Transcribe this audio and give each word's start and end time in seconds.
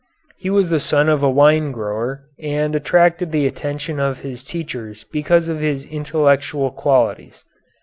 He 0.35 0.49
was 0.49 0.71
the 0.71 0.79
son 0.79 1.09
of 1.09 1.21
a 1.21 1.29
wine 1.29 1.71
grower, 1.71 2.23
and 2.39 2.73
attracted 2.73 3.31
the 3.31 3.45
attention 3.45 3.99
of 3.99 4.21
his 4.21 4.43
teachers 4.43 5.03
because 5.03 5.47
of 5.47 5.59
his 5.59 5.85
intellectual 5.85 6.71
qualities. 6.71 7.45